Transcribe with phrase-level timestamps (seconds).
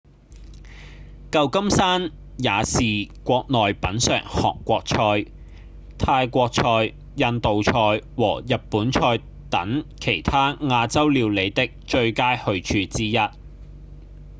[1.29, 2.09] 舊金山
[2.39, 5.31] 也是國內品嘗韓國菜、
[5.99, 7.71] 泰國菜、印度菜
[8.17, 9.19] 和日本菜
[9.51, 13.17] 等其他亞洲料理的最佳去處之一